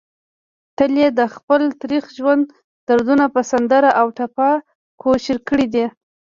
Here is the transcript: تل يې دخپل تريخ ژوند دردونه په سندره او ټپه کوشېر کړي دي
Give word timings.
تل 0.77 0.93
يې 1.01 1.09
دخپل 1.21 1.61
تريخ 1.81 2.03
ژوند 2.17 2.45
دردونه 2.87 3.25
په 3.33 3.41
سندره 3.51 3.89
او 3.99 4.07
ټپه 4.17 4.49
کوشېر 5.01 5.37
کړي 5.47 5.67
دي 5.73 5.85